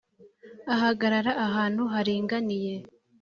[0.73, 2.73] ahagarara ahantu haringaniye